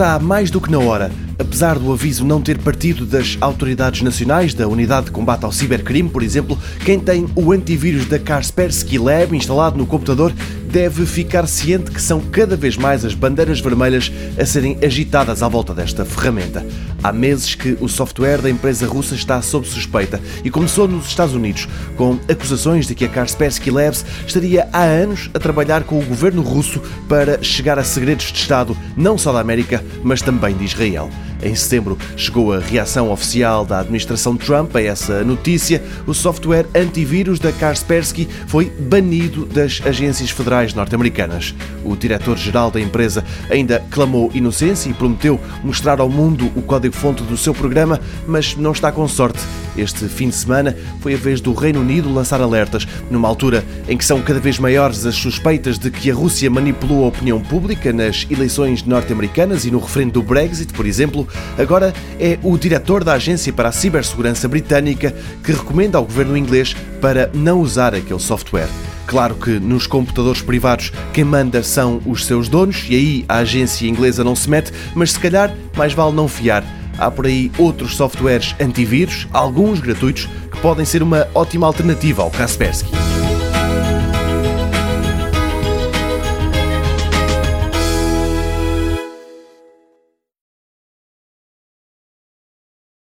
[0.00, 1.12] está mais do que na hora.
[1.38, 6.08] Apesar do aviso não ter partido das autoridades nacionais da Unidade de Combate ao Cibercrime,
[6.08, 10.32] por exemplo, quem tem o antivírus da Kaspersky Lab instalado no computador
[10.70, 15.48] deve ficar ciente que são cada vez mais as bandeiras vermelhas a serem agitadas à
[15.48, 16.64] volta desta ferramenta.
[17.02, 21.34] Há meses que o software da empresa russa está sob suspeita e começou nos Estados
[21.34, 26.04] Unidos, com acusações de que a Kaspersky Labs estaria há anos a trabalhar com o
[26.04, 30.64] governo russo para chegar a segredos de Estado, não só da América, mas também de
[30.64, 31.10] Israel.
[31.42, 35.82] Em setembro chegou a reação oficial da administração Trump a essa notícia.
[36.06, 41.54] O software antivírus da Kaspersky foi banido das agências federais norte-americanas.
[41.84, 47.36] O diretor-geral da empresa ainda clamou inocência e prometeu mostrar ao mundo o código-fonte do
[47.36, 49.40] seu programa, mas não está com sorte.
[49.76, 53.96] Este fim de semana foi a vez do Reino Unido lançar alertas, numa altura em
[53.96, 57.92] que são cada vez maiores as suspeitas de que a Rússia manipulou a opinião pública
[57.92, 61.26] nas eleições norte-americanas e no referendo do Brexit, por exemplo.
[61.58, 66.74] Agora é o diretor da Agência para a Cibersegurança Britânica que recomenda ao governo inglês
[67.00, 68.68] para não usar aquele software.
[69.06, 73.88] Claro que nos computadores privados quem manda são os seus donos e aí a agência
[73.88, 76.79] inglesa não se mete, mas se calhar mais vale não fiar.
[77.00, 82.30] Há por aí outros softwares antivírus, alguns gratuitos, que podem ser uma ótima alternativa ao
[82.30, 83.19] Kaspersky.